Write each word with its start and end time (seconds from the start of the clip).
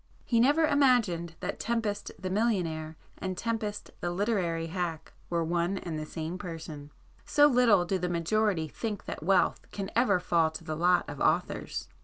He 0.25 0.39
never 0.39 0.65
imagined 0.65 1.35
that 1.41 1.59
Tempest 1.59 2.09
the 2.17 2.31
millionaire, 2.31 2.97
and 3.19 3.37
Tempest 3.37 3.91
the 4.01 4.09
literary 4.09 4.65
hack, 4.65 5.13
were 5.29 5.43
one 5.43 5.77
and 5.77 5.99
the 5.99 6.07
same 6.07 6.39
person,—so 6.39 7.45
little 7.45 7.85
do 7.85 7.99
the 7.99 8.09
majority 8.09 8.67
think 8.67 9.05
that 9.05 9.21
wealth 9.21 9.69
can 9.71 9.91
ever 9.95 10.19
fall 10.19 10.49
to 10.49 10.63
the 10.63 10.75
lot 10.75 11.07
of 11.07 11.21
authors! 11.21 11.87